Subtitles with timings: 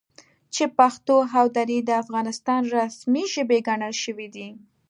[0.53, 4.47] چې پښتو او دري د افغانستان رسمي ژبې ګڼل شوي دي،